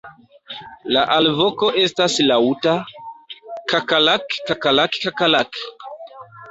La 0.95 1.03
alvoko 1.15 1.69
estas 1.83 2.17
laŭta 2.31 2.75
"kakalak-kakalak-kakalak". 3.75 5.63